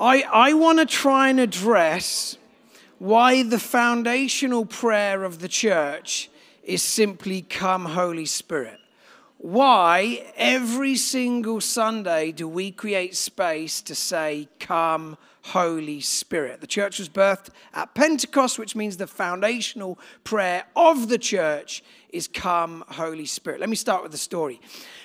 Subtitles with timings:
[0.00, 2.36] I, I want to try and address
[2.98, 6.30] why the foundational prayer of the church
[6.62, 8.78] is simply Come, Holy Spirit.
[9.38, 15.18] Why every single Sunday do we create space to say, Come,
[15.48, 16.60] Holy Spirit?
[16.60, 22.28] The church was birthed at Pentecost, which means the foundational prayer of the church is
[22.28, 23.60] Come, Holy Spirit.
[23.60, 24.60] Let me start with the story.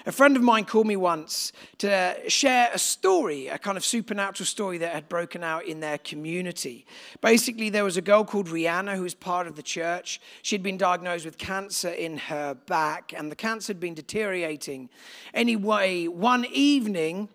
[0.05, 4.45] A friend of mine called me once to share a story, a kind of supernatural
[4.45, 6.85] story that had broken out in their community.
[7.21, 10.19] Basically, there was a girl called Rihanna who was part of the church.
[10.41, 14.89] She'd been diagnosed with cancer in her back, and the cancer had been deteriorating.
[15.33, 17.29] Anyway, one evening,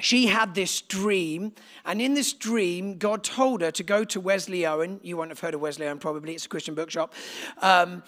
[0.00, 1.52] she had this dream,
[1.84, 5.00] and in this dream, God told her to go to Wesley Owen.
[5.02, 7.14] You won't have heard of Wesley Owen, probably, it's a Christian bookshop.
[7.60, 8.02] Um,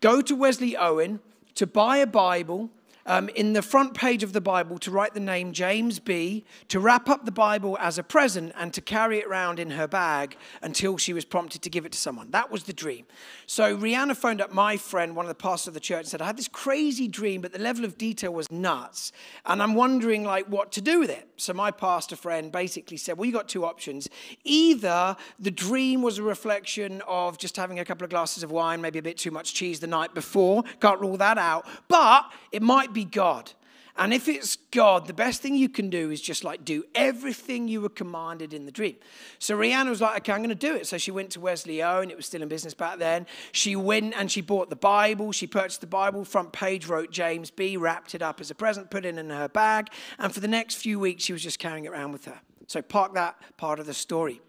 [0.00, 1.20] go to Wesley Owen
[1.54, 2.70] to buy a Bible
[3.06, 6.80] um, in the front page of the Bible to write the name James B., to
[6.80, 10.36] wrap up the Bible as a present, and to carry it around in her bag
[10.62, 12.30] until she was prompted to give it to someone.
[12.30, 13.06] That was the dream.
[13.46, 16.22] So Rihanna phoned up my friend, one of the pastors of the church, and said,
[16.22, 19.12] I had this crazy dream, but the level of detail was nuts.
[19.46, 21.28] And I'm wondering, like, what to do with it.
[21.36, 24.08] So my pastor friend basically said, Well, you got two options.
[24.44, 28.80] Either the dream was a reflection of just having a couple of glasses of wine,
[28.80, 32.62] maybe a bit too much cheese the night before, can't rule that out, but it
[32.62, 33.52] might be be God.
[33.96, 37.68] And if it's God, the best thing you can do is just like do everything
[37.68, 38.96] you were commanded in the dream.
[39.38, 40.86] So Rihanna was like, okay, I'm going to do it.
[40.86, 42.10] So she went to Wesley Owen.
[42.10, 43.26] It was still in business back then.
[43.52, 45.32] She went and she bought the Bible.
[45.32, 46.24] She purchased the Bible.
[46.24, 49.48] Front page wrote James B, wrapped it up as a present, put it in her
[49.48, 49.88] bag.
[50.18, 52.40] And for the next few weeks, she was just carrying it around with her.
[52.68, 54.40] So park that part of the story.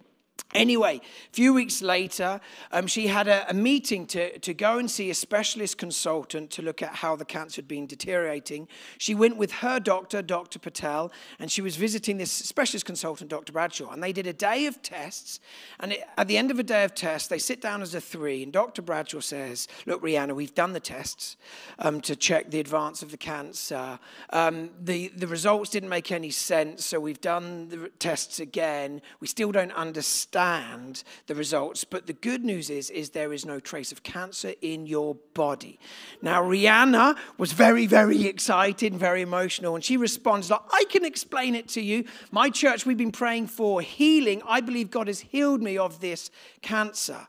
[0.54, 2.42] Anyway, a few weeks later,
[2.74, 6.62] um, she had a, a, meeting to, to go and see a specialist consultant to
[6.62, 8.68] look at how the cancer had been deteriorating.
[8.98, 10.60] She went with her doctor, Dr.
[10.60, 11.10] Patel,
[11.40, 13.54] and she was visiting this specialist consultant, Dr.
[13.54, 13.92] Bradshaw.
[13.92, 15.40] And they did a day of tests.
[15.80, 18.02] And it, at the end of a day of tests, they sit down as a
[18.02, 18.44] three.
[18.44, 18.82] And Dr.
[18.82, 21.38] Bradshaw says, Look, Rihanna, we've done the tests
[21.80, 24.00] um, to check the advance of the cancer.
[24.32, 29.02] Um, the, the results didn't make any sense, so we've done the tests again.
[29.22, 33.46] We still don't understand understand the results, but the good news is, is there is
[33.46, 35.80] no trace of cancer in your body.
[36.22, 41.06] Now, Rihanna was very, very excited and very emotional, and she responds like, I can
[41.06, 42.06] explain it to you.
[42.32, 44.42] My church, we've been praying for healing.
[44.48, 46.30] I believe God has healed me of this
[46.62, 47.28] cancer.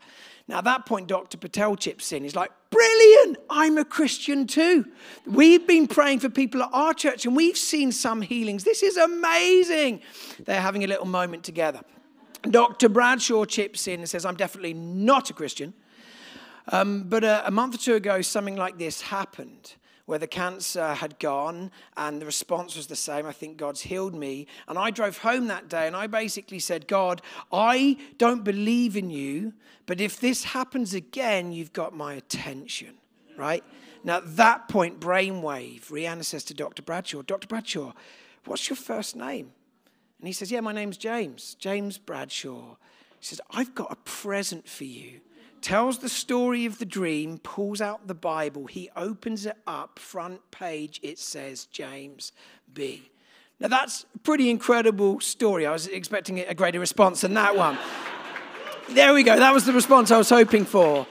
[0.48, 1.38] Now, at that point, Dr.
[1.38, 2.24] Patel chips in.
[2.24, 3.36] He's like, Brilliant!
[3.50, 4.86] I'm a Christian too.
[5.26, 8.64] We've been praying for people at our church and we've seen some healings.
[8.64, 10.00] This is amazing.
[10.40, 11.82] They're having a little moment together.
[12.50, 12.88] Dr.
[12.88, 15.74] Bradshaw chips in and says, I'm definitely not a Christian.
[16.68, 19.74] Um, but a, a month or two ago, something like this happened
[20.06, 23.24] where the cancer had gone and the response was the same.
[23.24, 24.46] I think God's healed me.
[24.68, 27.22] And I drove home that day and I basically said, God,
[27.52, 29.52] I don't believe in you,
[29.86, 32.94] but if this happens again, you've got my attention,
[33.36, 33.62] right?
[34.04, 36.82] Now, at that point, brainwave, Rihanna says to Dr.
[36.82, 37.46] Bradshaw, Dr.
[37.46, 37.92] Bradshaw,
[38.44, 39.52] what's your first name?
[40.22, 42.76] And he says, Yeah, my name's James, James Bradshaw.
[43.18, 45.20] He says, I've got a present for you.
[45.60, 48.66] Tells the story of the dream, pulls out the Bible.
[48.66, 52.30] He opens it up, front page, it says James
[52.72, 53.10] B.
[53.58, 55.66] Now, that's a pretty incredible story.
[55.66, 57.76] I was expecting a greater response than that one.
[58.90, 59.36] there we go.
[59.36, 61.04] That was the response I was hoping for.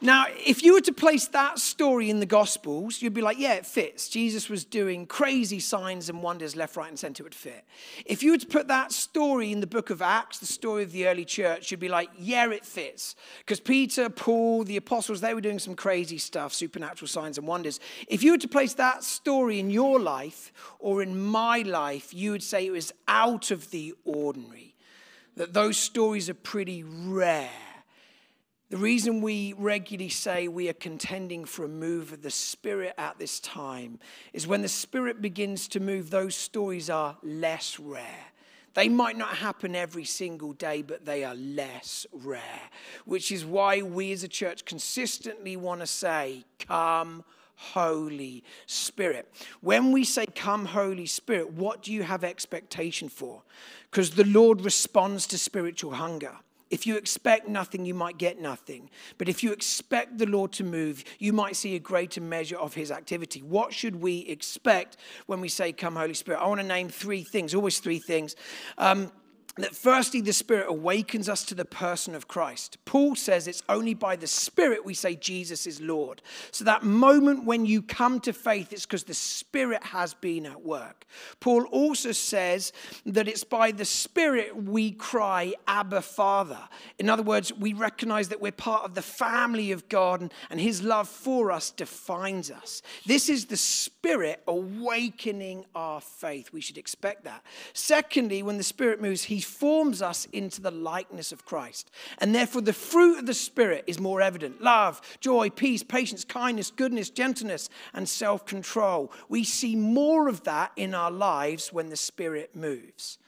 [0.00, 3.54] Now, if you were to place that story in the Gospels, you'd be like, yeah,
[3.54, 4.08] it fits.
[4.08, 7.64] Jesus was doing crazy signs and wonders left, right, and center, it would fit.
[8.06, 10.92] If you were to put that story in the book of Acts, the story of
[10.92, 13.16] the early church, you'd be like, yeah, it fits.
[13.40, 17.80] Because Peter, Paul, the apostles, they were doing some crazy stuff, supernatural signs and wonders.
[18.06, 22.30] If you were to place that story in your life or in my life, you
[22.30, 24.76] would say it was out of the ordinary.
[25.34, 27.50] That those stories are pretty rare.
[28.70, 33.18] The reason we regularly say we are contending for a move of the Spirit at
[33.18, 33.98] this time
[34.34, 38.26] is when the Spirit begins to move, those stories are less rare.
[38.74, 42.60] They might not happen every single day, but they are less rare,
[43.06, 47.24] which is why we as a church consistently want to say, Come,
[47.54, 49.32] Holy Spirit.
[49.62, 53.42] When we say, Come, Holy Spirit, what do you have expectation for?
[53.90, 56.36] Because the Lord responds to spiritual hunger.
[56.70, 58.90] If you expect nothing, you might get nothing.
[59.16, 62.74] But if you expect the Lord to move, you might see a greater measure of
[62.74, 63.42] his activity.
[63.42, 66.40] What should we expect when we say, Come, Holy Spirit?
[66.40, 68.36] I want to name three things, always three things.
[68.76, 69.10] Um,
[69.64, 72.78] that firstly, the Spirit awakens us to the person of Christ.
[72.84, 76.22] Paul says it's only by the Spirit we say Jesus is Lord.
[76.50, 80.62] So that moment when you come to faith, it's because the Spirit has been at
[80.62, 81.06] work.
[81.40, 82.72] Paul also says
[83.06, 86.60] that it's by the Spirit we cry, Abba, Father.
[86.98, 90.20] In other words, we recognize that we're part of the family of God
[90.50, 92.82] and, his love for us defines us.
[93.06, 96.52] This is the Spirit awakening our faith.
[96.52, 97.44] We should expect that.
[97.72, 101.90] Secondly, when the Spirit moves, he forms us into the likeness of Christ.
[102.18, 106.70] And therefore, the fruit of the Spirit is more evident love, joy, peace, patience, kindness,
[106.70, 109.10] goodness, gentleness, and self control.
[109.28, 113.18] We see more of that in our lives when the Spirit moves.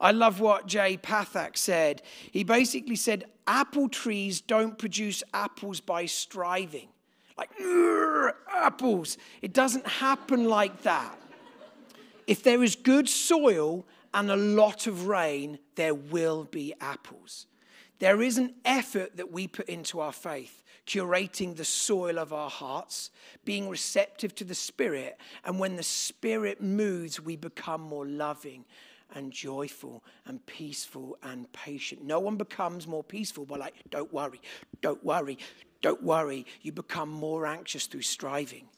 [0.00, 2.02] I love what Jay Pathak said.
[2.30, 6.88] He basically said, Apple trees don't produce apples by striving.
[7.38, 7.50] Like,
[8.52, 9.16] apples.
[9.40, 11.18] It doesn't happen like that.
[12.26, 17.46] If there is good soil and a lot of rain, there will be apples.
[17.98, 22.50] There is an effort that we put into our faith, curating the soil of our
[22.50, 23.10] hearts,
[23.44, 25.18] being receptive to the Spirit.
[25.44, 28.64] And when the Spirit moves, we become more loving
[29.14, 32.02] and joyful and peaceful and patient.
[32.02, 34.40] No one becomes more peaceful by, like, don't worry,
[34.80, 35.38] don't worry,
[35.80, 36.46] don't worry.
[36.62, 38.68] You become more anxious through striving.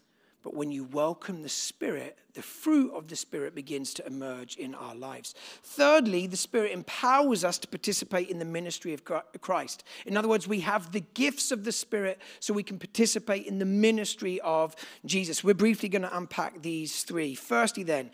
[0.45, 4.75] But when you welcome the Spirit, the fruit of the Spirit begins to emerge in
[4.75, 5.35] our lives.
[5.63, 9.05] Thirdly, the Spirit empowers us to participate in the ministry of
[9.41, 9.85] Christ.
[10.05, 13.59] In other words, we have the gifts of the Spirit so we can participate in
[13.59, 14.77] the ministry of
[15.07, 15.43] Jesus.
[15.43, 17.35] We're briefly going to unpack these three.
[17.35, 18.11] Firstly, then,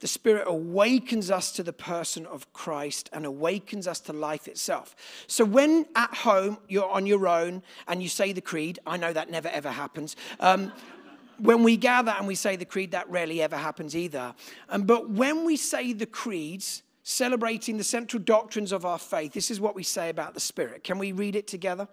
[0.00, 4.94] the Spirit awakens us to the person of Christ and awakens us to life itself.
[5.26, 9.12] So when at home you're on your own and you say the creed, I know
[9.12, 10.14] that never ever happens.
[10.38, 10.72] Um,
[11.38, 14.34] when we gather and we say the creed, that rarely ever happens either.
[14.68, 19.50] Um, but when we say the creeds, celebrating the central doctrines of our faith, this
[19.50, 20.84] is what we say about the Spirit.
[20.84, 21.88] Can we read it together?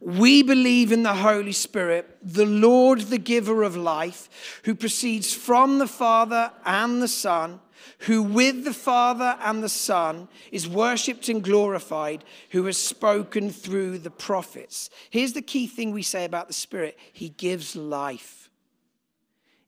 [0.00, 5.78] We believe in the Holy Spirit, the Lord, the giver of life, who proceeds from
[5.78, 7.60] the Father and the Son,
[8.00, 13.98] who with the Father and the Son is worshipped and glorified, who has spoken through
[13.98, 14.90] the prophets.
[15.10, 18.45] Here's the key thing we say about the Spirit He gives life.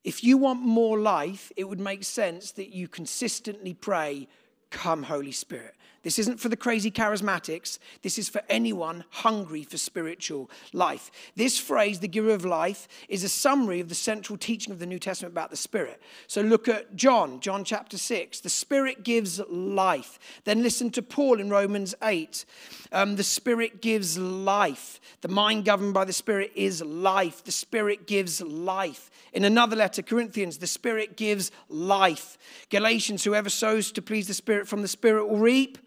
[0.04, 4.28] If you want more life, it would make sense that you consistently pray,
[4.70, 5.74] Come, Holy Spirit.
[6.02, 7.78] This isn't for the crazy charismatics.
[8.02, 11.10] This is for anyone hungry for spiritual life.
[11.34, 14.86] This phrase, the giver of life, is a summary of the central teaching of the
[14.86, 16.00] New Testament about the Spirit.
[16.28, 18.40] So look at John, John chapter 6.
[18.40, 20.20] The Spirit gives life.
[20.44, 22.44] Then listen to Paul in Romans 8.
[22.92, 25.00] Um, the Spirit gives life.
[25.22, 27.42] The mind governed by the Spirit is life.
[27.42, 29.10] The Spirit gives life.
[29.32, 32.38] In another letter, Corinthians, the Spirit gives life.
[32.70, 35.78] Galatians, whoever sows to please the Spirit from the Spirit will reap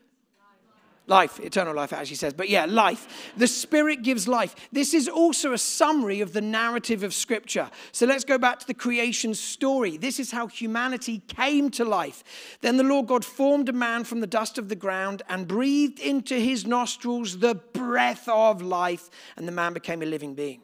[1.07, 2.33] Life, eternal life, he says.
[2.33, 3.33] But yeah, life.
[3.35, 4.55] The Spirit gives life.
[4.71, 7.69] This is also a summary of the narrative of Scripture.
[7.91, 9.97] So let's go back to the creation story.
[9.97, 12.23] This is how humanity came to life.
[12.61, 15.99] Then the Lord God formed a man from the dust of the ground and breathed
[15.99, 20.61] into his nostrils the breath of life, and the man became a living being.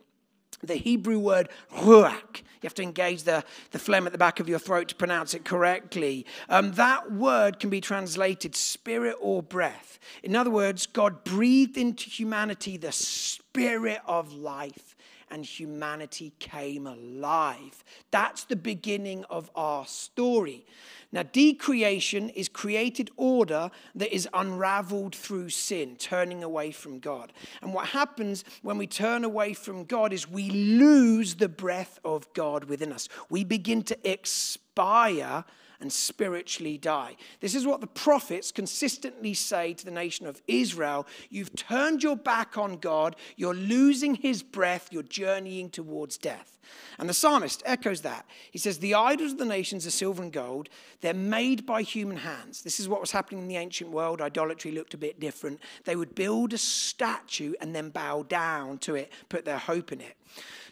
[0.63, 4.49] The Hebrew word ruach, you have to engage the, the phlegm at the back of
[4.49, 6.25] your throat to pronounce it correctly.
[6.49, 9.99] Um, that word can be translated spirit or breath.
[10.23, 14.95] In other words, God breathed into humanity the spirit of life
[15.29, 17.83] and humanity came alive.
[18.11, 20.65] That's the beginning of our story.
[21.11, 27.31] Now, decreation is created order that is unraveled through sin, turning away from God.
[27.61, 32.31] And what happens when we turn away from God is we lose the breath of
[32.33, 33.07] God within us.
[33.29, 35.45] We begin to expire
[35.79, 37.15] and spiritually die.
[37.39, 41.07] This is what the prophets consistently say to the nation of Israel.
[41.29, 46.57] You've turned your back on God, you're losing his breath, you're journeying towards death.
[46.99, 48.25] And the psalmist echoes that.
[48.51, 50.69] He says, The idols of the nations are silver and gold.
[51.01, 52.61] They're made by human hands.
[52.61, 54.21] This is what was happening in the ancient world.
[54.21, 55.61] Idolatry looked a bit different.
[55.85, 60.01] They would build a statue and then bow down to it, put their hope in
[60.01, 60.15] it.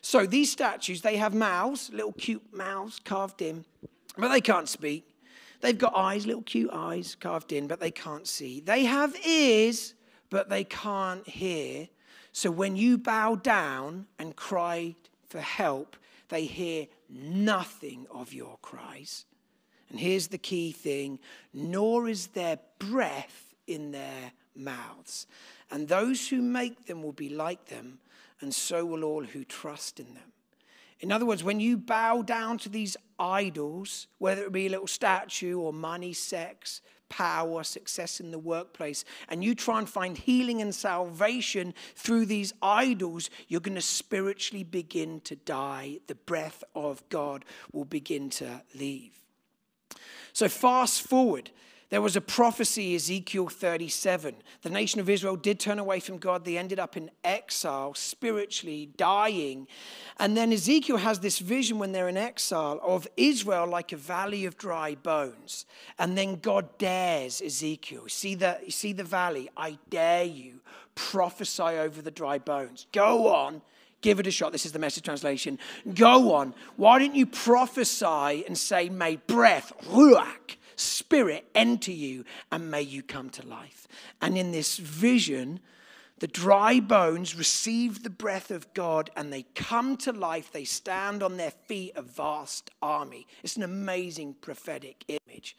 [0.01, 3.65] So these statues, they have mouths, little cute mouths carved in
[4.17, 5.07] but they can't speak.
[5.61, 8.59] They've got eyes, little cute eyes carved in, but they can't see.
[8.59, 9.93] They have ears,
[10.29, 11.87] but they can't hear.
[12.31, 14.95] So when you bow down and cry
[15.29, 15.95] for help,
[16.29, 19.25] they hear nothing of your cries.
[19.89, 21.19] And here's the key thing
[21.53, 25.27] nor is there breath in their mouths.
[25.71, 27.99] And those who make them will be like them,
[28.41, 30.31] and so will all who trust in them.
[30.99, 34.87] In other words, when you bow down to these idols, whether it be a little
[34.87, 40.61] statue or money, sex, power, success in the workplace, and you try and find healing
[40.61, 45.99] and salvation through these idols, you're going to spiritually begin to die.
[46.07, 49.11] The breath of God will begin to leave.
[50.33, 51.51] So, fast forward
[51.89, 54.35] there was a prophecy, Ezekiel 37.
[54.63, 56.43] The nation of Israel did turn away from God.
[56.43, 59.67] They ended up in exile, spiritually dying.
[60.19, 64.45] And then Ezekiel has this vision when they're in exile of Israel like a valley
[64.45, 65.65] of dry bones.
[65.99, 68.05] And then God dares Ezekiel.
[68.07, 69.49] See the, see the valley?
[69.55, 70.61] I dare you.
[70.95, 72.87] Prophesy over the dry bones.
[72.93, 73.61] Go on.
[74.01, 74.51] Give it a shot.
[74.51, 75.59] This is the message translation.
[75.93, 76.53] Go on.
[76.77, 83.03] Why don't you prophesy and say, may breath, ruach, Spirit enter you and may you
[83.03, 83.87] come to life.
[84.21, 85.59] And in this vision,
[86.19, 90.51] the dry bones receive the breath of God and they come to life.
[90.51, 93.27] They stand on their feet, a vast army.
[93.43, 95.57] It's an amazing prophetic image.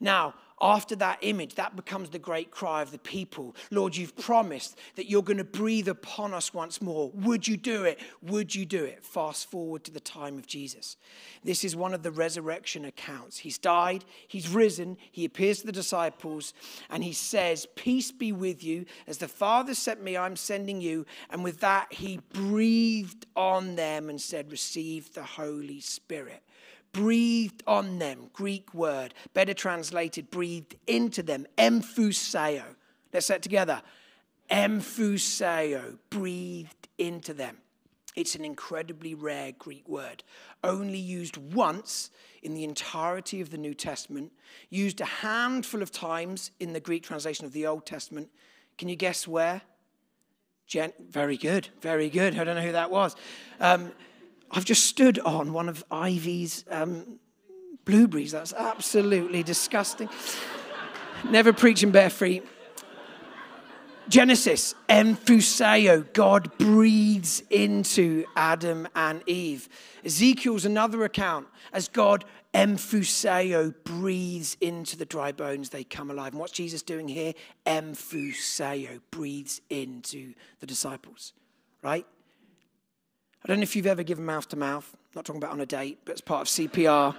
[0.00, 3.56] Now, after that image, that becomes the great cry of the people.
[3.72, 7.10] Lord, you've promised that you're going to breathe upon us once more.
[7.14, 7.98] Would you do it?
[8.22, 9.04] Would you do it?
[9.04, 10.96] Fast forward to the time of Jesus.
[11.42, 13.38] This is one of the resurrection accounts.
[13.38, 16.54] He's died, he's risen, he appears to the disciples,
[16.88, 18.86] and he says, Peace be with you.
[19.08, 21.06] As the Father sent me, I'm sending you.
[21.30, 26.44] And with that, he breathed on them and said, Receive the Holy Spirit
[26.92, 32.64] breathed on them, Greek word, better translated, breathed into them, emphuseo.
[33.12, 33.82] Let's say it together.
[34.50, 37.56] Emphuseo, breathed into them.
[38.14, 40.22] It's an incredibly rare Greek word,
[40.62, 42.10] only used once
[42.42, 44.32] in the entirety of the New Testament,
[44.68, 48.28] used a handful of times in the Greek translation of the Old Testament.
[48.76, 49.62] Can you guess where?
[50.66, 52.38] Gen- very good, very good.
[52.38, 53.16] I don't know who that was.
[53.60, 53.92] Um,
[54.52, 57.18] I've just stood on one of Ivy's um,
[57.84, 58.32] blueberries.
[58.32, 60.08] That's absolutely disgusting.
[61.28, 62.44] Never preaching bare feet.
[64.08, 69.68] Genesis, emphuseo, God breathes into Adam and Eve.
[70.04, 76.32] Ezekiel's another account as God emphuseo breathes into the dry bones, they come alive.
[76.32, 77.32] And what's Jesus doing here?
[77.64, 81.32] Emphuseo breathes into the disciples,
[81.82, 82.06] right?
[83.44, 85.66] I don't know if you've ever given mouth to mouth, not talking about on a
[85.66, 87.16] date, but as part of CPR.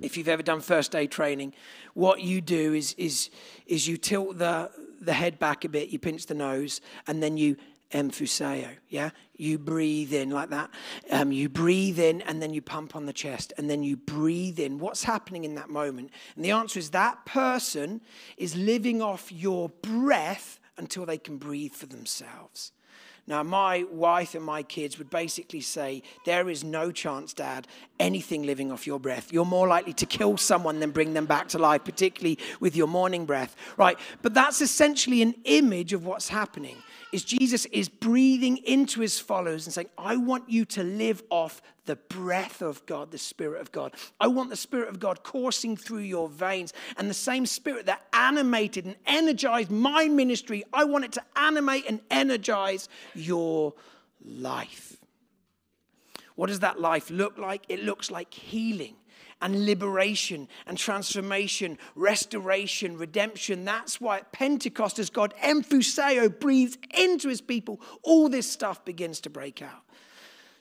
[0.00, 1.54] if you've ever done first aid training,
[1.94, 3.30] what you do is, is,
[3.66, 4.70] is you tilt the,
[5.00, 7.56] the head back a bit, you pinch the nose, and then you
[7.92, 9.10] emphuseo, yeah?
[9.36, 10.70] You breathe in like that.
[11.12, 14.58] Um, you breathe in and then you pump on the chest and then you breathe
[14.58, 14.78] in.
[14.78, 16.10] What's happening in that moment?
[16.34, 18.00] And the answer is that person
[18.36, 22.72] is living off your breath until they can breathe for themselves.
[23.26, 27.66] Now, my wife and my kids would basically say, There is no chance, Dad,
[27.98, 29.32] anything living off your breath.
[29.32, 32.88] You're more likely to kill someone than bring them back to life, particularly with your
[32.88, 33.54] morning breath.
[33.76, 33.98] Right?
[34.22, 36.76] But that's essentially an image of what's happening.
[37.12, 41.60] Is Jesus is breathing into his followers and saying, I want you to live off
[41.86, 43.94] the breath of God, the Spirit of God.
[44.20, 46.72] I want the Spirit of God coursing through your veins.
[46.96, 51.86] And the same Spirit that animated and energized my ministry, I want it to animate
[51.88, 53.74] and energize your
[54.24, 54.96] life.
[56.36, 57.64] What does that life look like?
[57.68, 58.94] It looks like healing
[59.42, 63.64] and liberation and transformation, restoration, redemption.
[63.64, 69.20] That's why at Pentecost, as God emphuseo breathes into his people, all this stuff begins
[69.22, 69.82] to break out.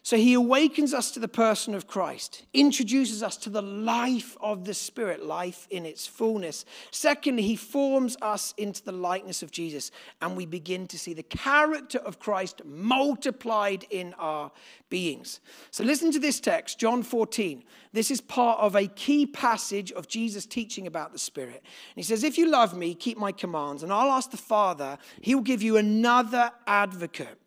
[0.02, 4.64] So he awakens us to the person of Christ, introduces us to the life of
[4.64, 6.64] the Spirit, life in its fullness.
[6.90, 9.92] Secondly, he forms us into the likeness of Jesus,
[10.22, 14.52] and we begin to see the character of Christ multiplied in our
[14.90, 15.42] beings.
[15.70, 17.64] So listen to this text, John 14.
[17.92, 21.62] This is part of a key passage of Jesus teaching about the Spirit.
[21.62, 24.98] And he says, If you love me, keep my commands, and I'll ask the Father,
[25.20, 27.38] he will give you another advocate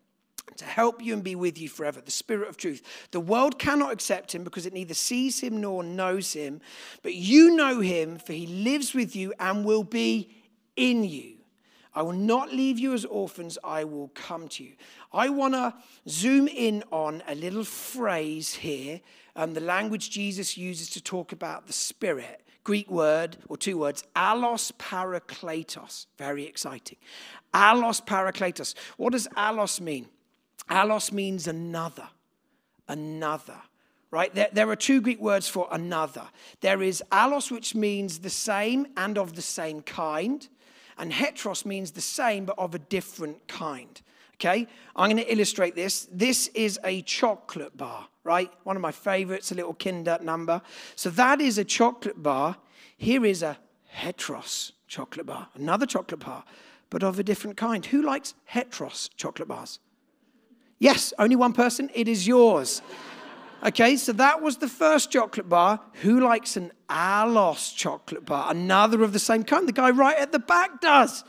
[0.57, 2.81] to help you and be with you forever, the Spirit of truth.
[3.11, 6.61] The world cannot accept him because it neither sees him nor knows him,
[7.01, 10.29] but you know him, for he lives with you and will be
[10.75, 11.37] in you.
[11.95, 14.73] I will not leave you as orphans, I will come to you.
[15.11, 15.75] I want to
[16.09, 19.01] zoom in on a little phrase here,
[19.35, 22.41] um, the language Jesus uses to talk about the Spirit.
[22.63, 26.05] Greek word, or two words, allos parakletos.
[26.17, 26.97] Very exciting.
[27.53, 28.73] Allos parakletos.
[28.95, 30.07] What does allos mean?
[30.69, 32.07] Allos means another,
[32.87, 33.59] another,
[34.11, 34.33] right?
[34.33, 36.23] There, there, are two Greek words for another.
[36.61, 40.47] There is allos, which means the same and of the same kind,
[40.97, 44.01] and heteros means the same but of a different kind.
[44.35, 46.07] Okay, I'm going to illustrate this.
[46.11, 48.51] This is a chocolate bar, right?
[48.63, 50.61] One of my favorites, a little Kinder number.
[50.95, 52.57] So that is a chocolate bar.
[52.97, 53.57] Here is a
[53.95, 56.43] heteros chocolate bar, another chocolate bar,
[56.89, 57.85] but of a different kind.
[57.85, 59.79] Who likes heteros chocolate bars?
[60.83, 61.89] Yes, only one person.
[61.93, 62.81] It is yours.
[63.65, 65.79] Okay, so that was the first chocolate bar.
[66.01, 68.51] Who likes an Allos chocolate bar?
[68.51, 69.65] Another of the same kind.
[69.65, 71.23] The guy right at the back does.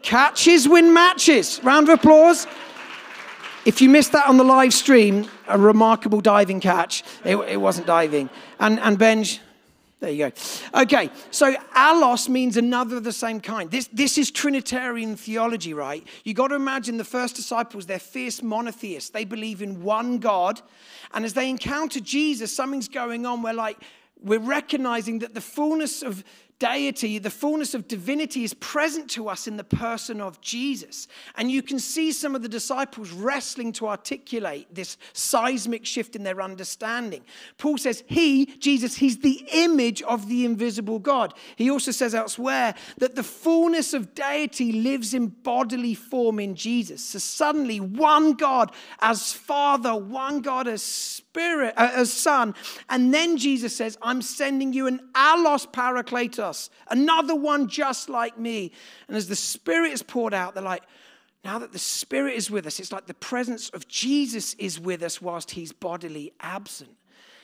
[0.00, 1.60] Catches win matches.
[1.62, 2.46] Round of applause.
[3.66, 7.04] If you missed that on the live stream, a remarkable diving catch.
[7.26, 8.30] It, it wasn't diving.
[8.58, 9.42] And, and Benj,
[10.00, 10.80] there you go.
[10.82, 13.68] Okay, so allos means another of the same kind.
[13.68, 16.06] This, this is Trinitarian theology, right?
[16.22, 19.10] You got to imagine the first disciples, they're fierce monotheists.
[19.10, 20.60] They believe in one God.
[21.12, 23.78] And as they encounter Jesus, something's going on where, like,
[24.22, 26.22] we're recognizing that the fullness of
[26.58, 31.06] deity, the fullness of divinity is present to us in the person of Jesus.
[31.36, 36.24] And you can see some of the disciples wrestling to articulate this seismic shift in
[36.24, 37.22] their understanding.
[37.58, 41.34] Paul says, He, Jesus, He's the image of the invisible God.
[41.56, 47.02] He also says elsewhere that the fullness of deity lives in bodily form in Jesus.
[47.04, 52.54] So suddenly, one God as Father, one God as Spirit, uh, as Son.
[52.88, 55.70] And then Jesus says, I'm sending you an allos
[56.48, 58.72] parakletos, another one just like me.
[59.06, 60.84] And as the Spirit is poured out, they're like,
[61.44, 65.02] now that the Spirit is with us, it's like the presence of Jesus is with
[65.02, 66.90] us whilst he's bodily absent.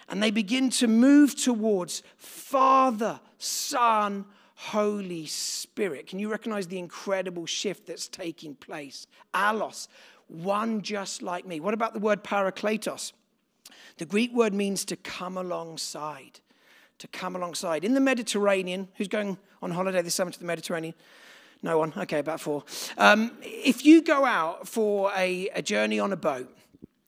[0.09, 6.07] And they begin to move towards Father, Son, Holy Spirit.
[6.07, 9.07] Can you recognize the incredible shift that's taking place?
[9.33, 9.89] Allos,
[10.29, 11.61] one just like me.
[11.61, 13.13] What about the word parakletos?
[13.97, 16.41] The Greek word means to come alongside.
[16.99, 17.85] To come alongside.
[17.85, 20.95] In the Mediterranean, who's going on holiday this summer to the Mediterranean?
[21.63, 21.93] No one?
[21.97, 22.65] Okay, about four.
[22.97, 26.55] Um, if you go out for a, a journey on a boat,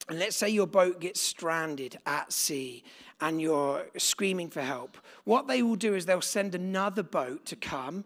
[0.09, 2.85] and let's say your boat gets stranded at sea
[3.21, 7.57] and you're screaming for help, what they will do is they'll send another boat to
[7.57, 8.05] come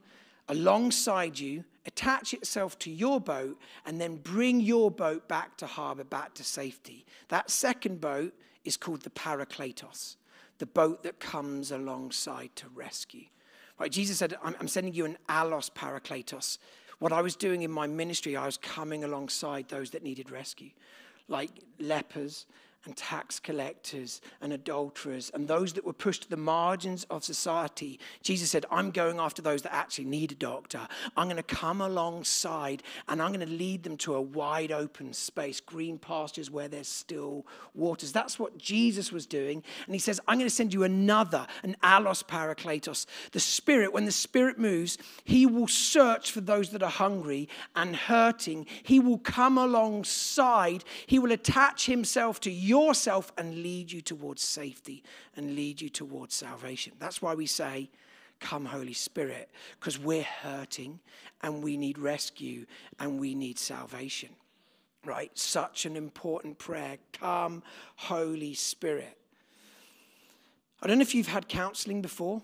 [0.49, 6.05] alongside you, attach itself to your boat, and then bring your boat back to harbor,
[6.05, 7.07] back to safety.
[7.29, 8.35] That second boat
[8.65, 10.17] is called the Parakletos,
[10.61, 13.25] the boat that comes alongside to rescue.
[13.79, 13.91] Right?
[13.91, 16.59] Jesus said, I'm, I'm sending you an allos parakletos.
[16.99, 20.71] What I was doing in my ministry, I was coming alongside those that needed rescue,
[21.29, 22.45] like lepers
[22.87, 28.01] and tax collectors and adulterers and those that were pushed to the margins of society.
[28.23, 30.81] Jesus said, I'm going after those that actually need a doctor.
[31.15, 35.13] I'm going to come alongside and I'm going to lead them to a wide open
[35.13, 38.13] space, green pastures where there's still waters.
[38.13, 39.63] That's what Jesus was doing.
[39.85, 43.05] And he says, I'm going to send you another, an allos parakletos.
[43.33, 47.95] The Spirit, when the Spirit moves, he will search for those that are hungry and
[47.95, 48.67] hurting.
[48.83, 54.43] He will come alongside, he will attach himself to you yourself and lead you towards
[54.43, 55.03] safety
[55.37, 56.95] and lead you towards salvation.
[56.99, 57.91] That's why we say,
[58.41, 60.99] Come, Holy Spirit, because we're hurting
[61.43, 62.65] and we need rescue
[62.99, 64.31] and we need salvation.
[65.05, 65.31] Right?
[65.39, 66.97] Such an important prayer.
[67.13, 67.63] Come,
[67.97, 69.19] Holy Spirit.
[70.83, 72.43] I don't know if you've had counseling before.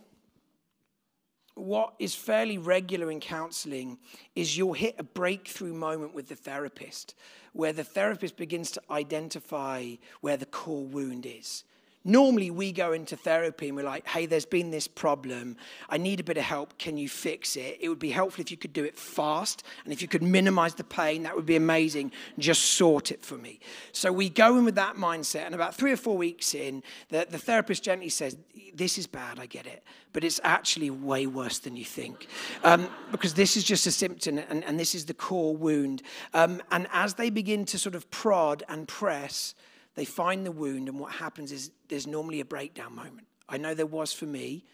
[1.57, 3.97] What is fairly regular in counseling
[4.35, 7.15] is you'll hit a breakthrough moment with the therapist
[7.55, 11.65] where the therapist begins to identify where the core wound is.
[12.09, 15.57] Normally, we go into therapy and we're like, hey, there's been this problem.
[15.89, 16.79] I need a bit of help.
[16.79, 17.79] Can you fix it?
[17.81, 19.65] It would be helpful if you could do it fast.
[19.83, 22.13] And if you could minimize the pain, that would be amazing.
[22.39, 23.59] Just sort it for me.
[23.91, 25.47] So we go in with that mindset.
[25.47, 28.37] And about three or four weeks in, the, the therapist gently says,
[28.73, 29.83] this is bad, I get it.
[30.13, 32.29] But it's actually way worse than you think.
[32.63, 36.03] Um, because this is just a symptom and, and this is the core wound.
[36.35, 39.57] Um, and as they begin to sort of prod and press,
[39.97, 43.27] they find the wound, and what happens is there's normally a breakdown moment.
[43.49, 44.65] I know there was for me.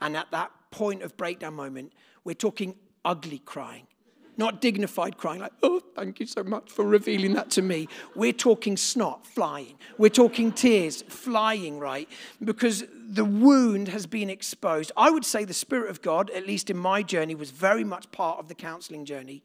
[0.00, 1.92] And at that point of breakdown moment,
[2.24, 3.86] we're talking ugly crying,
[4.36, 7.86] not dignified crying, like, oh, thank you so much for revealing that to me.
[8.16, 9.78] We're talking snot flying.
[9.96, 12.08] We're talking tears flying, right?
[12.42, 14.90] Because the wound has been exposed.
[14.96, 18.10] I would say the Spirit of God, at least in my journey, was very much
[18.10, 19.44] part of the counseling journey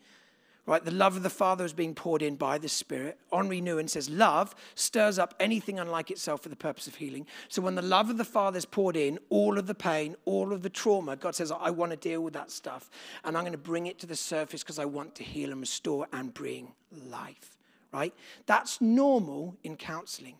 [0.70, 0.86] Right?
[0.86, 3.18] The love of the Father is being poured in by the Spirit.
[3.34, 7.26] Henri Nouwen says, Love stirs up anything unlike itself for the purpose of healing.
[7.48, 10.54] So when the love of the Father is poured in, all of the pain, all
[10.54, 12.92] of the trauma, God says, I want to deal with that stuff.
[13.24, 15.60] And I'm going to bring it to the surface because I want to heal and
[15.60, 16.74] restore and bring
[17.10, 17.58] life.
[17.92, 18.14] Right?
[18.46, 20.36] That's normal in counseling.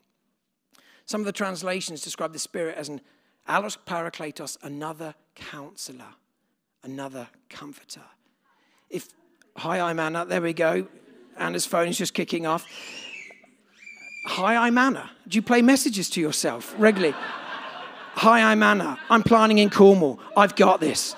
[1.08, 3.02] Some of the translations describe the Spirit as an
[3.48, 6.14] allos parakletos, another counselor,
[6.84, 8.04] another comforter.
[8.92, 9.10] If
[9.58, 10.28] Hi, Imana.
[10.28, 10.88] There we go.
[11.38, 12.66] Anna's phone is just kicking off.
[14.26, 15.10] Hi, Imana.
[15.28, 17.16] Do you play messages to yourself regularly?
[17.18, 19.00] Hi, I'm Anna.
[19.10, 20.20] I'm planning in Cornwall.
[20.36, 21.16] I've got this.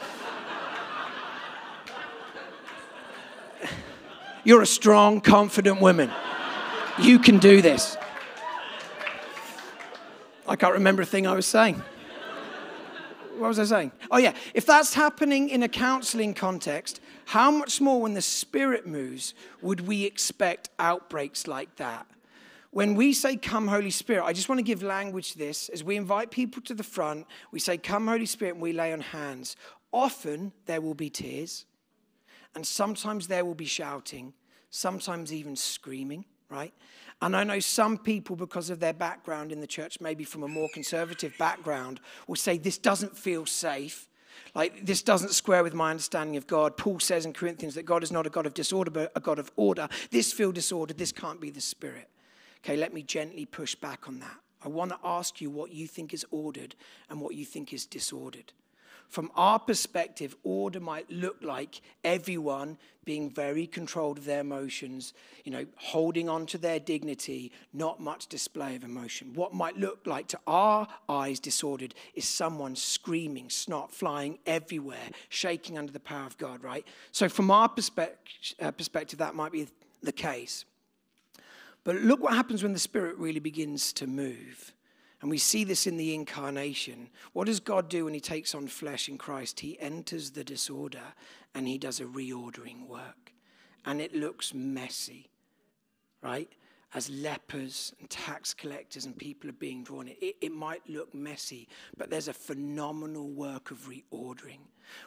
[4.44, 6.12] You're a strong, confident woman.
[7.00, 7.98] You can do this.
[10.48, 11.82] I can't remember a thing I was saying.
[13.42, 13.92] What was I saying?
[14.12, 14.36] Oh, yeah.
[14.54, 19.88] If that's happening in a counseling context, how much more when the Spirit moves would
[19.88, 22.06] we expect outbreaks like that?
[22.70, 25.70] When we say, Come, Holy Spirit, I just want to give language to this.
[25.70, 28.94] As we invite people to the front, we say, Come, Holy Spirit, and we lay
[28.94, 29.56] on hands.
[29.92, 31.66] Often there will be tears,
[32.54, 34.34] and sometimes there will be shouting,
[34.70, 36.76] sometimes even screaming, right?
[37.22, 40.48] And I know some people, because of their background in the church, maybe from a
[40.48, 44.08] more conservative background, will say, This doesn't feel safe.
[44.56, 46.78] Like, this doesn't square with my understanding of God.
[46.78, 49.40] Paul says in Corinthians that God is not a God of disorder, but a God
[49.40, 49.88] of order.
[50.10, 50.98] This feels disordered.
[50.98, 52.10] This can't be the Spirit.
[52.64, 54.38] Okay, let me gently push back on that.
[54.64, 56.76] I want to ask you what you think is ordered
[57.10, 58.54] and what you think is disordered.
[59.12, 65.52] From our perspective, order might look like everyone being very controlled of their emotions, you
[65.52, 69.34] know, holding on to their dignity, not much display of emotion.
[69.34, 75.78] What might look like to our eyes disordered is someone screaming, snot flying everywhere, shaking
[75.78, 76.88] under the power of God, right?
[77.12, 79.68] So, from our perspective, uh, perspective that might be
[80.02, 80.64] the case.
[81.84, 84.74] But look what happens when the Spirit really begins to move.
[85.22, 87.10] And we see this in the incarnation.
[87.34, 89.60] What does God do when He takes on flesh in Christ?
[89.60, 91.14] He enters the disorder
[91.54, 93.32] and He does a reordering work.
[93.86, 95.30] And it looks messy,
[96.22, 96.52] right?
[96.94, 100.16] as lepers and tax collectors and people are being drawn in.
[100.22, 104.60] It, it might look messy, but there's a phenomenal work of reordering.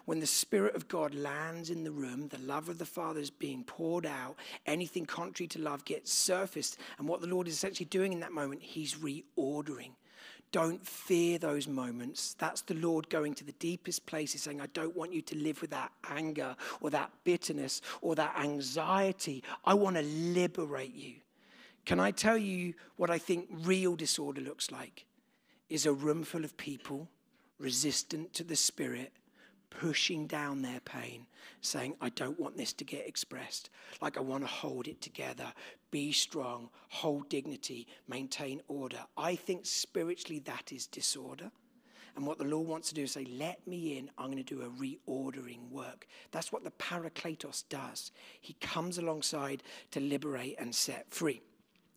[0.07, 3.31] When the Spirit of God lands in the room, the love of the Father is
[3.31, 6.79] being poured out, anything contrary to love gets surfaced.
[6.98, 9.90] And what the Lord is essentially doing in that moment, He's reordering.
[10.52, 12.35] Don't fear those moments.
[12.38, 15.61] That's the Lord going to the deepest places, saying, I don't want you to live
[15.61, 19.42] with that anger or that bitterness or that anxiety.
[19.64, 21.14] I want to liberate you.
[21.85, 25.07] Can I tell you what I think real disorder looks like?
[25.68, 27.09] Is a room full of people
[27.59, 29.12] resistant to the Spirit,
[29.80, 31.26] pushing down their pain,
[31.60, 33.70] saying, I don't want this to get expressed.
[34.00, 35.52] Like, I want to hold it together,
[35.90, 39.00] be strong, hold dignity, maintain order.
[39.16, 41.50] I think spiritually that is disorder.
[42.16, 44.10] And what the Lord wants to do is say, Let me in.
[44.16, 46.06] I'm going to do a reordering work.
[46.30, 48.12] That's what the Parakletos does.
[48.40, 51.42] He comes alongside to liberate and set free.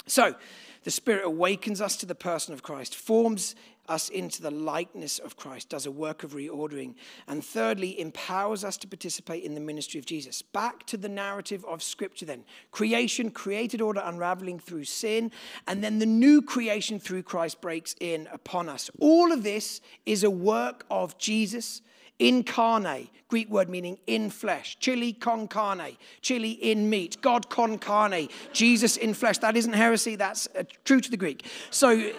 [0.08, 0.36] So,
[0.84, 3.56] the Spirit awakens us to the person of Christ, forms
[3.90, 6.96] us into the likeness of Christ, does a work of reordering,
[7.28, 10.42] and thirdly, empowers us to participate in the ministry of Jesus.
[10.42, 15.32] Back to the narrative of Scripture then creation, created order unraveling through sin,
[15.68, 18.90] and then the new creation through Christ breaks in upon us.
[19.00, 21.82] All of this is a work of Jesus
[22.20, 24.78] Incarnate, Greek word meaning in flesh.
[24.80, 27.22] Chili con carne, chili in meat.
[27.22, 29.38] God con carne, Jesus in flesh.
[29.40, 31.46] That isn't heresy, that's uh, true to the Greek.
[31.70, 32.12] So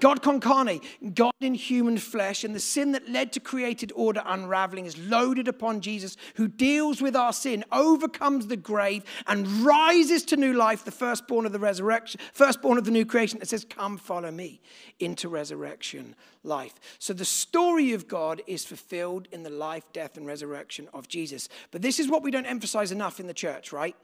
[0.00, 0.80] God con carne,
[1.14, 5.48] God in human flesh, and the sin that led to created order unraveling is loaded
[5.48, 10.84] upon Jesus, who deals with our sin, overcomes the grave, and rises to new life,
[10.84, 14.60] the firstborn of the resurrection, firstborn of the new creation that says, Come, follow me
[14.98, 16.74] into resurrection life.
[16.98, 21.48] So the story of God is fulfilled in the life, death, and resurrection of Jesus.
[21.70, 23.96] But this is what we don't emphasize enough in the church, right?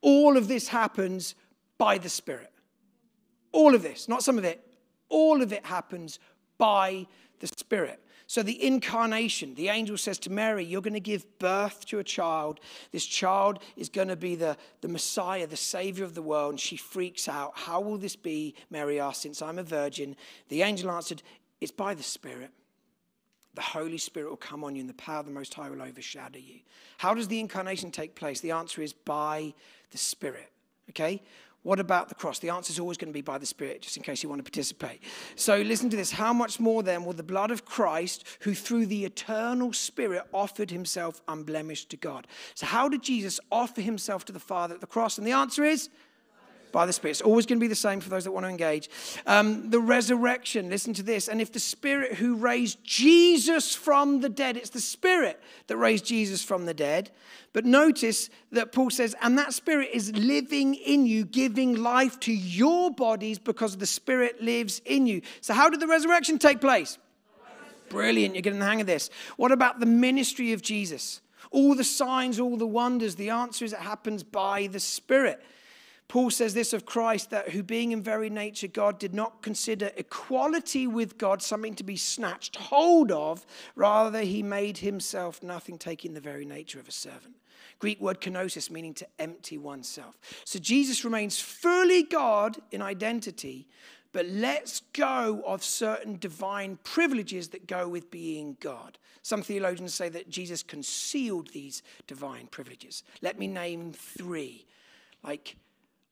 [0.00, 1.34] All of this happens
[1.78, 2.52] by the Spirit.
[3.52, 4.64] All of this, not some of it,
[5.10, 6.18] all of it happens
[6.56, 7.06] by
[7.40, 8.00] the Spirit.
[8.30, 12.04] So, the incarnation, the angel says to Mary, You're going to give birth to a
[12.04, 12.60] child.
[12.92, 16.52] This child is going to be the, the Messiah, the Savior of the world.
[16.52, 17.54] And she freaks out.
[17.56, 18.54] How will this be?
[18.70, 20.14] Mary asked, Since I'm a virgin.
[20.48, 21.24] The angel answered,
[21.60, 22.50] It's by the Spirit.
[23.54, 25.82] The Holy Spirit will come on you, and the power of the Most High will
[25.82, 26.60] overshadow you.
[26.98, 28.40] How does the incarnation take place?
[28.40, 29.54] The answer is by
[29.90, 30.52] the Spirit.
[30.90, 31.20] Okay?
[31.62, 32.38] What about the cross?
[32.38, 34.38] The answer is always going to be by the Spirit, just in case you want
[34.38, 35.02] to participate.
[35.36, 36.10] So listen to this.
[36.10, 40.70] How much more then will the blood of Christ, who through the eternal Spirit offered
[40.70, 42.26] himself unblemished to God?
[42.54, 45.18] So, how did Jesus offer himself to the Father at the cross?
[45.18, 45.90] And the answer is
[46.72, 47.12] by the Spirit.
[47.12, 48.88] It's always going to be the same for those that want to engage.
[49.26, 51.28] Um, the resurrection, listen to this.
[51.28, 56.04] And if the Spirit who raised Jesus from the dead, it's the Spirit that raised
[56.04, 57.10] Jesus from the dead.
[57.52, 62.32] But notice that Paul says, and that Spirit is living in you, giving life to
[62.32, 65.22] your bodies because the Spirit lives in you.
[65.40, 66.98] So, how did the resurrection take place?
[67.88, 69.10] Brilliant, you're getting the hang of this.
[69.36, 71.20] What about the ministry of Jesus?
[71.50, 73.16] All the signs, all the wonders.
[73.16, 75.42] The answer is it happens by the Spirit.
[76.10, 79.92] Paul says this of Christ that who being in very nature God did not consider
[79.96, 83.46] equality with God something to be snatched hold of,
[83.76, 87.36] rather he made himself nothing, taking the very nature of a servant.
[87.78, 90.18] Greek word kenosis meaning to empty oneself.
[90.44, 93.68] So Jesus remains fully God in identity,
[94.10, 98.98] but lets go of certain divine privileges that go with being God.
[99.22, 103.04] Some theologians say that Jesus concealed these divine privileges.
[103.22, 104.66] Let me name three
[105.22, 105.54] like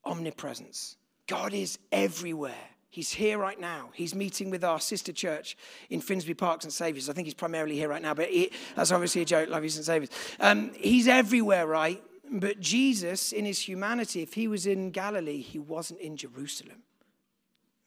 [0.09, 0.97] omnipresence.
[1.27, 2.55] God is everywhere.
[2.91, 3.91] He's here right now.
[3.93, 5.57] He's meeting with our sister church
[5.91, 6.73] in Finsbury Park St.
[6.73, 7.09] Saviour's.
[7.09, 9.51] I think he's primarily here right now, but he, that's obviously a joke.
[9.51, 9.85] Love you, St.
[9.85, 10.11] Saviour's.
[10.41, 12.03] Um, he's everywhere, right?
[12.31, 16.83] But Jesus, in his humanity, if he was in Galilee, he wasn't in Jerusalem.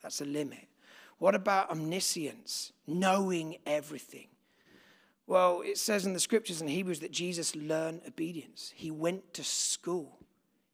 [0.01, 0.67] That's a limit.
[1.17, 4.27] What about omniscience, knowing everything?
[5.27, 8.73] Well, it says in the scriptures in Hebrews that Jesus learned obedience.
[8.75, 10.17] He went to school,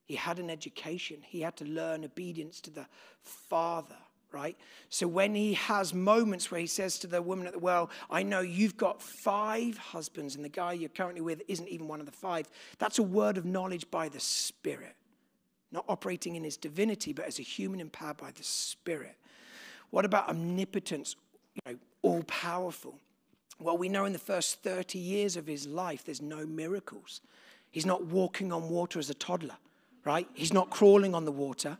[0.08, 2.88] he had an education, he had to learn obedience to the
[3.22, 3.96] Father.
[4.34, 4.58] Right?
[4.90, 8.24] So when he has moments where he says to the woman at the well, I
[8.24, 12.06] know you've got five husbands, and the guy you're currently with isn't even one of
[12.06, 14.96] the five, that's a word of knowledge by the Spirit.
[15.72, 19.16] Not operating in his divinity, but as a human empowered by the Spirit.
[19.92, 21.16] What about omnipotence,
[21.56, 23.00] you know, all powerful?
[23.60, 27.22] Well, we know in the first 30 years of his life, there's no miracles.
[27.72, 29.58] He's not walking on water as a toddler,
[30.08, 30.28] right?
[30.34, 31.78] He's not crawling on the water.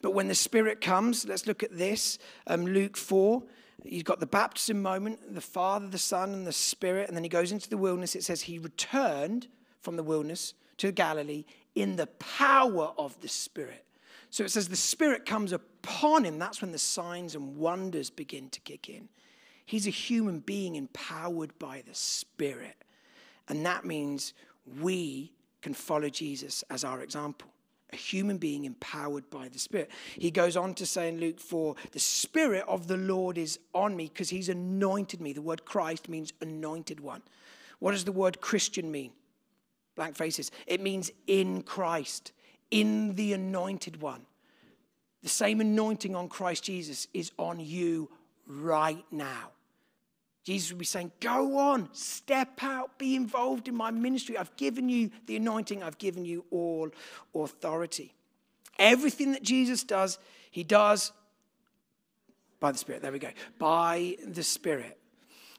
[0.00, 3.42] But when the Spirit comes, let's look at this um, Luke 4.
[3.84, 7.08] He's got the baptism moment, the Father, the Son, and the Spirit.
[7.08, 8.16] And then he goes into the wilderness.
[8.16, 9.48] It says he returned
[9.82, 13.84] from the wilderness to Galilee in the power of the Spirit.
[14.30, 16.38] So it says the Spirit comes upon him.
[16.38, 19.08] That's when the signs and wonders begin to kick in.
[19.66, 22.76] He's a human being empowered by the Spirit.
[23.48, 24.32] And that means
[24.80, 27.50] we can follow Jesus as our example.
[27.92, 29.90] A human being empowered by the Spirit.
[30.14, 33.96] He goes on to say in Luke 4 the Spirit of the Lord is on
[33.96, 35.32] me because he's anointed me.
[35.32, 37.22] The word Christ means anointed one.
[37.78, 39.12] What does the word Christian mean?
[39.96, 40.50] Blank faces.
[40.66, 42.32] It means in Christ
[42.70, 44.26] in the anointed one.
[45.22, 48.10] The same anointing on Christ Jesus is on you
[48.46, 49.50] right now.
[50.44, 54.38] Jesus would be saying, Go on, step out, be involved in my ministry.
[54.38, 56.90] I've given you the anointing, I've given you all
[57.34, 58.14] authority.
[58.78, 60.18] Everything that Jesus does,
[60.50, 61.12] he does
[62.60, 63.02] by the Spirit.
[63.02, 63.30] There we go.
[63.58, 64.98] By the Spirit.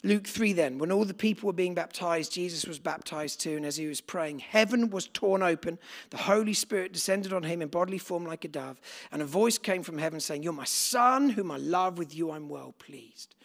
[0.02, 3.58] Luke 3 then, when all the people were being baptized, Jesus was baptized too.
[3.58, 5.78] And as he was praying, heaven was torn open.
[6.10, 8.80] The Holy Spirit descended on him in bodily form like a dove.
[9.12, 11.98] And a voice came from heaven saying, You're my son, whom I love.
[11.98, 13.36] With you I'm well pleased.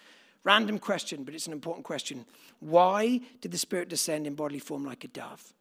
[0.45, 2.25] Random question, but it's an important question.
[2.61, 5.53] Why did the Spirit descend in bodily form like a dove?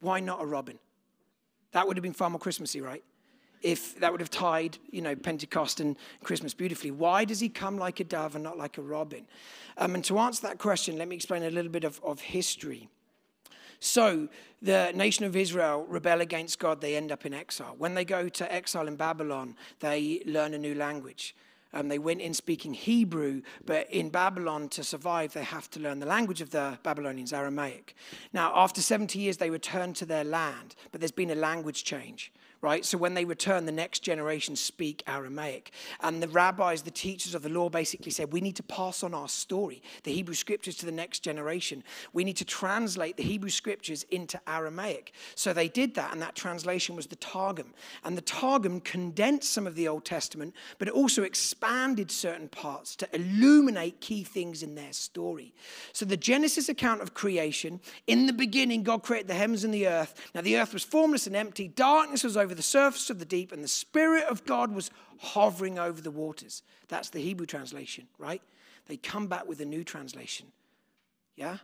[0.00, 0.78] Why not a robin?
[1.72, 3.02] That would have been far more Christmassy, right?
[3.62, 6.90] if that would have tied, you know, Pentecost and Christmas beautifully.
[6.90, 9.26] Why does he come like a dove and not like a robin?
[9.78, 12.88] Um, and to answer that question, let me explain a little bit of, of history.
[13.80, 14.28] So,
[14.60, 17.74] the nation of Israel rebel against God, they end up in exile.
[17.78, 21.34] When they go to exile in Babylon, they learn a new language.
[21.72, 26.00] Um, they went in speaking Hebrew, but in Babylon, to survive, they have to learn
[26.00, 27.94] the language of the Babylonians, Aramaic.
[28.32, 32.32] Now, after 70 years, they return to their land, but there's been a language change
[32.62, 32.84] right?
[32.84, 35.72] So when they return, the next generation speak Aramaic.
[36.00, 39.12] And the rabbis, the teachers of the law basically said, we need to pass on
[39.12, 41.82] our story, the Hebrew scriptures to the next generation.
[42.12, 45.12] We need to translate the Hebrew scriptures into Aramaic.
[45.34, 47.74] So they did that, and that translation was the Targum.
[48.04, 52.94] And the Targum condensed some of the Old Testament, but it also expanded certain parts
[52.96, 55.52] to illuminate key things in their story.
[55.92, 59.88] So the Genesis account of creation, in the beginning, God created the heavens and the
[59.88, 60.30] earth.
[60.32, 63.24] Now the earth was formless and empty, darkness was over over the surface of the
[63.24, 66.62] deep, and the Spirit of God was hovering over the waters.
[66.88, 68.42] That's the Hebrew translation, right?
[68.88, 70.48] They come back with a new translation.
[71.34, 71.56] Yeah?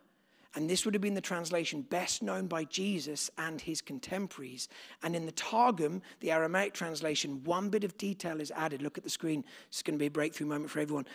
[0.54, 4.66] And this would have been the translation best known by Jesus and his contemporaries.
[5.02, 8.80] And in the Targum, the Aramaic translation, one bit of detail is added.
[8.80, 9.44] Look at the screen.
[9.68, 11.06] It's going to be a breakthrough moment for everyone.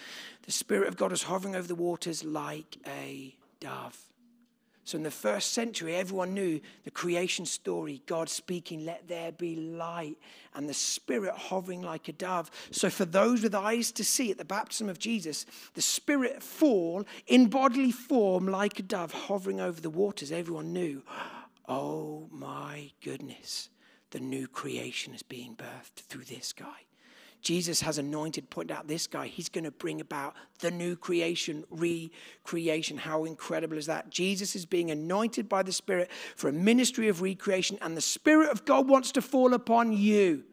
[0.44, 3.98] The Spirit of God is hovering over the waters like a dove.
[4.86, 9.56] So, in the first century, everyone knew the creation story God speaking, let there be
[9.56, 10.17] light,
[10.54, 12.52] and the Spirit hovering like a dove.
[12.72, 17.06] So, for those with eyes to see at the baptism of Jesus, the Spirit fall
[17.28, 20.32] in bodily form like a dove hovering over the waters.
[20.34, 21.04] Everyone knew,
[21.67, 23.69] oh my goodness,
[24.12, 26.86] the new creation is being birthed through this guy.
[27.44, 29.28] Jesus has anointed, pointed out this guy.
[29.28, 32.98] He's going to bring about the new creation, recreation.
[32.98, 34.10] How incredible is that?
[34.10, 38.50] Jesus is being anointed by the Spirit for a ministry of recreation, and the Spirit
[38.50, 40.46] of God wants to fall upon you.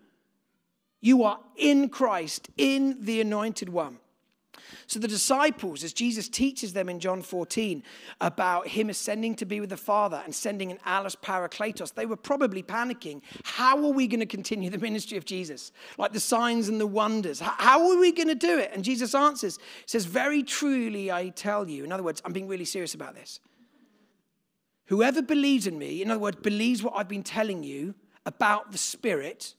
[1.01, 3.99] You are in Christ, in the anointed one.
[4.87, 7.83] So the disciples, as Jesus teaches them in John 14
[8.21, 12.17] about him ascending to be with the Father and sending an allos parakletos, they were
[12.17, 13.23] probably panicking.
[13.45, 15.73] How are we going to continue the ministry of Jesus?
[15.99, 17.41] Like the signs and the wonders.
[17.41, 18.71] How are we going to do it?
[18.73, 21.85] And Jesus answers, says, Very truly I tell you.
[21.85, 23.41] In other words, I'm being really serious about this.
[24.87, 27.95] Whoever believes in me, in other words, believes what I've been telling you
[28.27, 29.55] about the Spirit,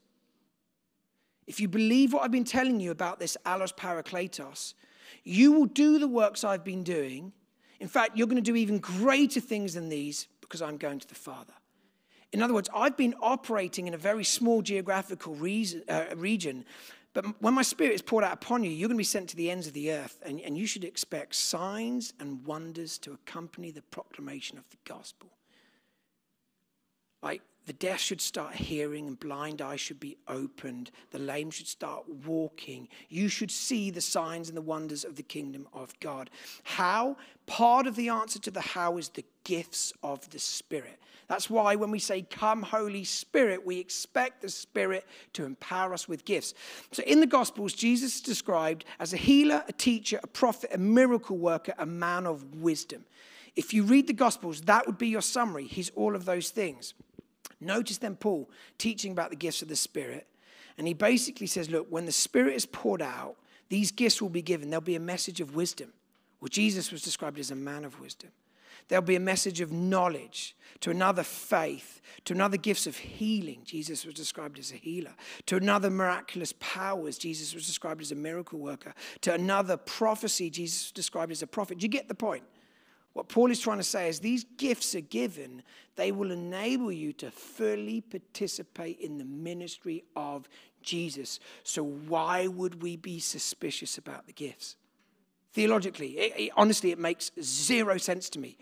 [1.47, 4.73] if you believe what I've been telling you about this allos parakletos,
[5.23, 7.33] you will do the works I've been doing.
[7.79, 11.07] In fact, you're going to do even greater things than these because I'm going to
[11.07, 11.53] the Father.
[12.31, 16.65] In other words, I've been operating in a very small geographical reason, uh, region,
[17.13, 19.35] but when my spirit is poured out upon you, you're going to be sent to
[19.35, 23.71] the ends of the earth, and, and you should expect signs and wonders to accompany
[23.71, 25.29] the proclamation of the gospel.
[27.21, 30.91] Like the deaf should start hearing and blind eyes should be opened.
[31.11, 32.89] The lame should start walking.
[33.07, 36.29] You should see the signs and the wonders of the kingdom of God.
[36.63, 37.15] How?
[37.45, 40.99] Part of the answer to the how is the gifts of the Spirit.
[41.29, 46.09] That's why when we say, Come, Holy Spirit, we expect the Spirit to empower us
[46.09, 46.53] with gifts.
[46.91, 50.77] So in the Gospels, Jesus is described as a healer, a teacher, a prophet, a
[50.77, 53.05] miracle worker, a man of wisdom.
[53.55, 55.67] If you read the Gospels, that would be your summary.
[55.67, 56.93] He's all of those things.
[57.61, 60.27] Notice then Paul teaching about the gifts of the Spirit.
[60.77, 63.35] And he basically says, look, when the Spirit is poured out,
[63.69, 64.69] these gifts will be given.
[64.69, 65.93] There'll be a message of wisdom.
[66.41, 68.31] Well, Jesus was described as a man of wisdom.
[68.87, 73.61] There'll be a message of knowledge, to another faith, to another gifts of healing.
[73.63, 75.13] Jesus was described as a healer.
[75.45, 77.17] To another miraculous powers.
[77.17, 78.93] Jesus was described as a miracle worker.
[79.21, 80.49] To another prophecy.
[80.49, 81.77] Jesus was described as a prophet.
[81.77, 82.43] Do you get the point?
[83.13, 85.63] What Paul is trying to say is these gifts are given,
[85.95, 90.47] they will enable you to fully participate in the ministry of
[90.81, 91.39] Jesus.
[91.63, 94.77] So, why would we be suspicious about the gifts?
[95.53, 98.57] Theologically, it, it, honestly, it makes zero sense to me.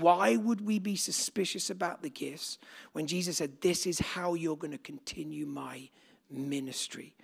[0.00, 2.58] Why would we be suspicious about the gifts
[2.92, 5.88] when Jesus said, This is how you're going to continue my
[6.28, 7.14] ministry?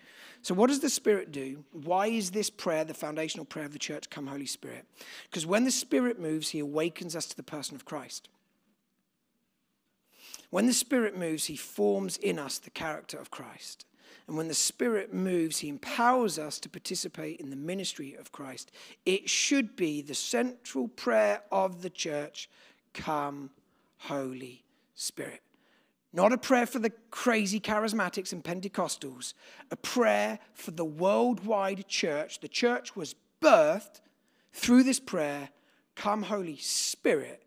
[0.42, 1.64] So, what does the Spirit do?
[1.72, 4.86] Why is this prayer the foundational prayer of the church, Come Holy Spirit?
[5.24, 8.28] Because when the Spirit moves, He awakens us to the person of Christ.
[10.50, 13.84] When the Spirit moves, He forms in us the character of Christ.
[14.26, 18.70] And when the Spirit moves, He empowers us to participate in the ministry of Christ.
[19.04, 22.48] It should be the central prayer of the church
[22.94, 23.50] Come,
[23.98, 25.42] Holy Spirit.
[26.18, 29.34] Not a prayer for the crazy charismatics and Pentecostals,
[29.70, 32.40] a prayer for the worldwide church.
[32.40, 34.00] The church was birthed
[34.52, 35.50] through this prayer
[35.94, 37.44] Come, Holy Spirit.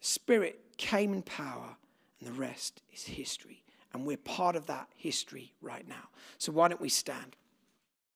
[0.00, 1.76] Spirit came in power,
[2.18, 3.62] and the rest is history.
[3.92, 6.08] And we're part of that history right now.
[6.38, 7.36] So why don't we stand?